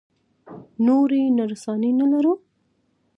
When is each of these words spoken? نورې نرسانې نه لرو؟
نورې 0.85 1.21
نرسانې 1.37 1.91
نه 1.99 2.05
لرو؟ 2.11 2.33